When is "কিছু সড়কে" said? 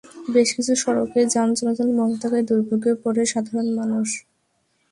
0.55-1.19